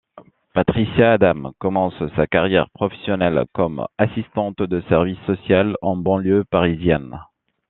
[0.55, 7.19] Patricia Adam commence sa carrière professionnelle comme assistante de service social en banlieue parisienne.